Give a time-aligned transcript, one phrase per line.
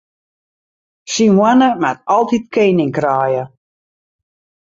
[1.13, 3.43] Syn hoanne moat altyd kening kraaie.